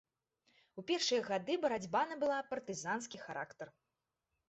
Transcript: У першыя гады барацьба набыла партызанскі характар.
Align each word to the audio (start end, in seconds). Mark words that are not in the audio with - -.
У 0.81 0.83
першыя 0.89 1.27
гады 1.29 1.59
барацьба 1.67 2.01
набыла 2.15 2.43
партызанскі 2.51 3.17
характар. 3.29 3.77